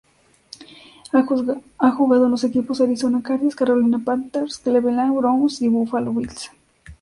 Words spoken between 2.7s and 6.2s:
Arizona Cardinals, Carolina Panthers, Cleveland Browns y Buffalo